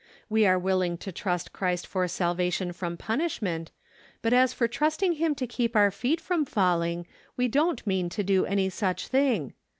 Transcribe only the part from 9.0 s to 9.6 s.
thing.